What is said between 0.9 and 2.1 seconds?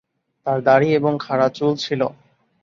এবং খাড়া চুল ছিল।